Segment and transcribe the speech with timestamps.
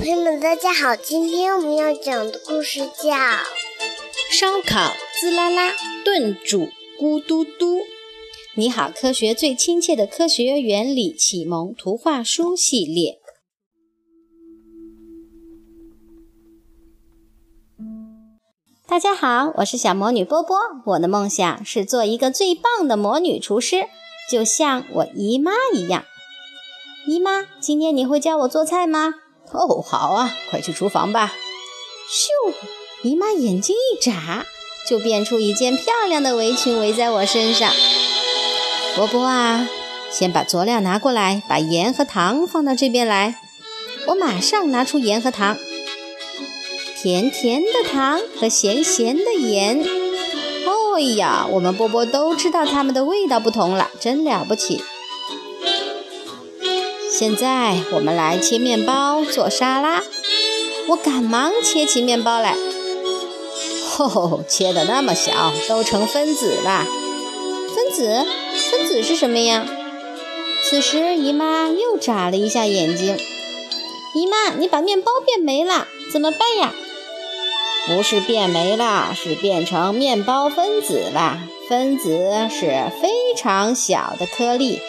[0.00, 0.96] 朋友们，大家好！
[0.96, 3.10] 今天我们要讲的故事叫
[4.30, 7.76] 《烧烤滋啦啦，炖煮咕嘟嘟》。
[8.54, 13.18] 你好，科学最亲切的科学原理启蒙图画书系列。
[18.86, 20.56] 大家好，我是小魔女波波。
[20.86, 23.84] 我的梦想是做一个最棒的魔女厨师，
[24.32, 26.06] 就像我姨妈一样。
[27.06, 29.16] 姨妈，今天你会教我做菜吗？
[29.52, 31.34] 哦，好啊，快去厨房吧。
[32.08, 32.54] 咻！
[33.02, 34.46] 姨妈眼睛一眨，
[34.88, 37.72] 就变出一件漂亮的围裙围在我身上。
[38.94, 39.68] 波波啊，
[40.10, 43.40] 先把佐料拿过来，把盐和糖放到这边来。
[44.06, 45.56] 我马上拿出盐和糖，
[47.00, 49.84] 甜甜的糖和咸咸的盐。
[50.96, 54.84] 哎呀，我们波波都知道它们的味道不同了，真了不起。
[57.20, 60.02] 现在我们来切面包做沙拉。
[60.88, 62.56] 我赶忙切起面包来。
[63.90, 66.86] 吼吼，切的那么小，都成分子了。
[67.74, 68.24] 分子？
[68.70, 69.66] 分子是什么呀？
[70.64, 73.18] 此时姨妈又眨了一下眼睛。
[74.14, 76.72] 姨妈，你把面包变没了，怎么办呀？
[77.86, 81.38] 不是变没了，是变成面包分子了。
[81.68, 84.80] 分子是非常小的颗粒。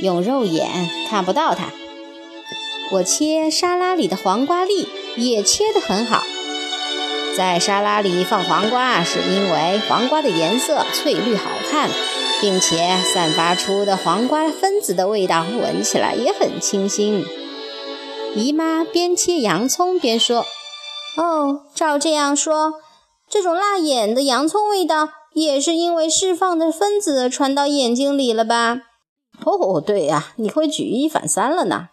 [0.00, 1.72] 用肉眼看不到它。
[2.92, 6.22] 我切沙拉里的黄瓜粒也切得很好。
[7.36, 11.90] 在沙拉里放黄瓜，是因为黄瓜的颜色翠绿好看，
[12.40, 17.26] 并且散发出的黄瓜分子的味道，闻起来也很清新。
[18.34, 20.46] 姨妈边切洋葱边说
[21.18, 22.74] ：“哦，照这样说，
[23.28, 28.82] 这种辣眼的洋葱味道，也是因为释放的分子传到眼睛里了吧？”
[29.46, 31.90] 哦，对呀，你会举一反三了呢。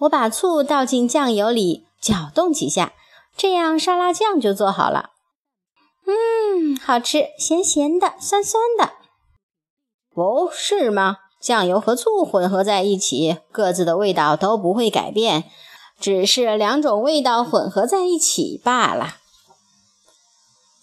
[0.00, 2.94] 我把醋倒进酱油里，搅动几下，
[3.36, 5.10] 这样沙拉酱就做好了。
[6.06, 8.94] 嗯，好吃，咸咸的，酸酸的。
[10.14, 11.18] 哦，是吗？
[11.38, 15.50] 酱油和醋混合在一起，各自的味道都不会改变，
[16.00, 19.16] 只是两种味道混合在一起罢了。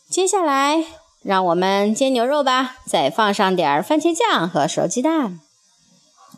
[0.09, 1.06] 接下来。
[1.27, 5.41] 让我们煎牛肉吧，再放上点番茄酱和熟鸡蛋。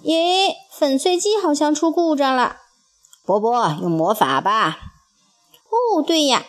[0.04, 2.58] 咦，粉碎机好像出故障了。
[3.24, 4.80] 波波，用魔法吧。
[5.70, 6.44] 哦，对呀，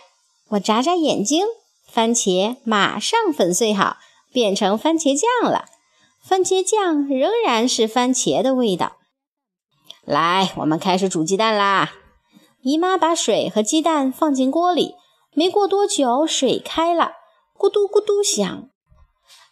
[0.52, 1.44] 我眨眨眼睛，
[1.86, 3.98] 番茄马上粉碎好，
[4.32, 5.66] 变成番茄酱了。
[6.22, 8.92] 番茄酱仍然是番茄的味道。
[10.06, 11.92] 来，我们开始煮鸡蛋啦。
[12.62, 14.94] 姨妈把水和鸡蛋放进锅里，
[15.34, 17.19] 没过多久，水开了。
[17.60, 18.70] 咕嘟咕嘟响，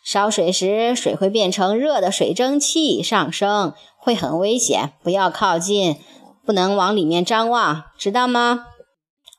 [0.03, 6.01] 烧水时水会变成热的水蒸气上升，会很危险，不要靠近，
[6.47, 8.65] 不能往里面张望，知道吗？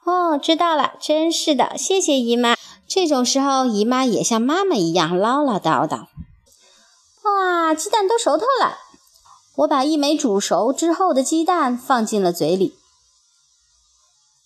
[0.06, 2.56] 哦，知道了，真是的，谢谢姨妈。
[2.88, 6.06] 这种时候，姨妈也像妈妈一样唠唠叨叨。
[7.24, 8.78] 哇，鸡蛋都熟透了，
[9.56, 12.76] 我把一枚煮熟之后的鸡蛋放进了嘴里。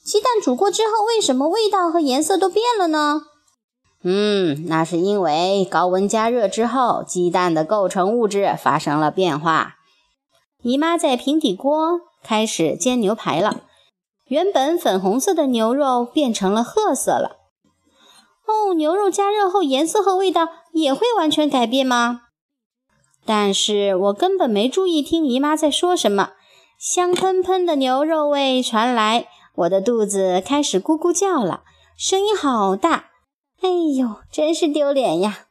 [0.05, 3.23] 鸡蛋煮过之后，为什么味道和颜色都变了呢？
[4.05, 9.75] 嗯，那是因为高温加热之后，鸡蛋的构成物质发生了变化。
[10.61, 13.61] 姨妈在平底锅开始煎牛排了，
[14.27, 17.37] 原本粉红色的牛肉变成了褐色了。
[18.45, 22.23] 哦，牛肉加热后颜色和味道也会完全改变吗？
[23.25, 26.31] 但是我根本没注意听姨妈在说什么，
[26.77, 31.61] 香喷喷的牛肉味传来，我的肚子开始咕咕叫了，
[31.97, 33.11] 声音好大。
[33.63, 35.45] 哎呦，真是丢脸呀！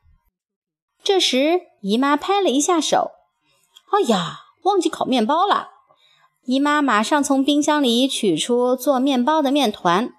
[1.02, 3.12] 这时，姨妈拍了一下手
[3.90, 5.70] ：“哎呀，忘记烤面包了。”
[6.44, 10.12] 姨妈马上从冰箱里取出做面包的面团，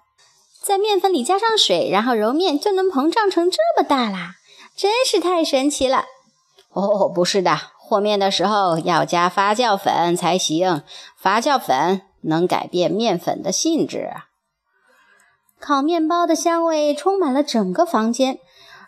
[0.60, 4.34] 在面粉里加上水，然后揉面，就能膨胀成这么大啦！
[4.74, 6.06] 真是太神奇了！
[6.70, 10.82] 哦，不是的，和面的时候要加发酵粉才行，
[11.16, 14.10] 发酵粉能改变面粉的性质。
[15.66, 18.38] 烤面包的香味充满了整个房间。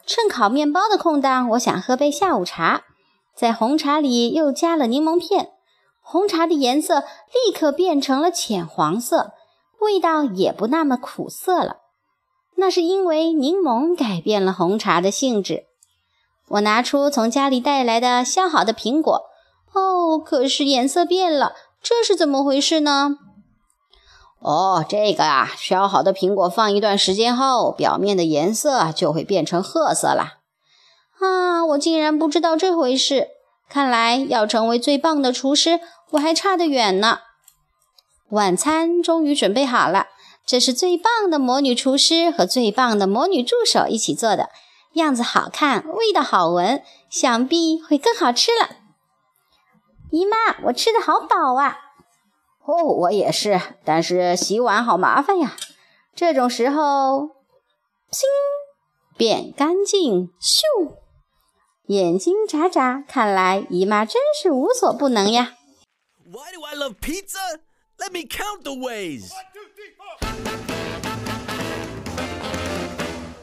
[0.05, 2.83] 趁烤面包的空档，我想喝杯下午茶，
[3.35, 5.53] 在红茶里又加了柠檬片，
[6.03, 7.03] 红茶的颜色
[7.33, 9.33] 立刻变成了浅黄色，
[9.81, 11.79] 味道也不那么苦涩了。
[12.57, 15.65] 那是因为柠檬改变了红茶的性质。
[16.49, 19.23] 我拿出从家里带来的削好的苹果，
[19.73, 23.17] 哦，可是颜色变了，这是怎么回事呢？
[24.47, 30.35] 哦，这个啊，削好的苹果放一段时间后，表面的颜色就会变成褐色了。
[31.19, 33.31] 啊，我竟然不知道这回事！
[33.69, 35.81] 看来要成为最棒的厨师，
[36.13, 37.23] 我还差得远呢。
[38.31, 40.07] 晚餐终于准备好了，
[40.47, 44.51] 这是最棒的魔女厨师和最棒的魔女助手一起做的，
[44.93, 48.77] 样子好看，味道好闻，想必会更好吃了。
[50.13, 51.79] 姨妈，我吃的好饱啊！
[52.67, 55.57] 哦，我也是，但是洗碗好麻烦呀。
[56.17, 57.31] 这种时候，
[58.11, 58.25] 砰，
[59.17, 60.97] 变干净，咻，
[61.87, 65.53] 眼睛眨眨，看来姨妈真是无所不能呀。
[66.25, 67.61] Why do I love pizza?
[67.99, 69.31] Let me count the ways.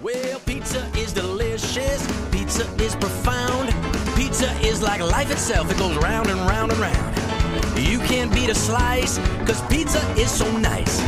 [0.03, 2.05] Well, pizza is delicious.
[2.29, 3.73] Pizza is profound.
[4.17, 5.71] Pizza is like life itself.
[5.71, 7.22] It goes round and round and round.
[7.75, 11.01] You can't beat a slice, cause pizza is so nice.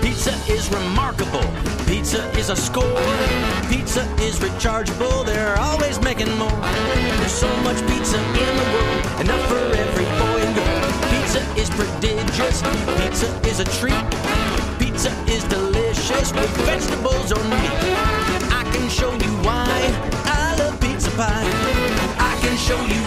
[0.00, 1.44] Pizza is remarkable.
[1.86, 3.02] Pizza is a score.
[3.68, 5.24] Pizza is rechargeable.
[5.26, 6.60] They're always making more.
[7.18, 10.90] There's so much pizza in the world, enough for every boy and girl.
[11.10, 12.62] Pizza is prodigious.
[12.98, 14.04] Pizza is a treat.
[14.78, 17.72] Pizza is delicious with vegetables or meat.
[18.52, 19.68] I can show you why
[20.24, 21.50] I love pizza pie.
[22.18, 22.99] I can show you